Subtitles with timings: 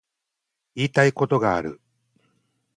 [0.73, 1.79] 言いたいことがある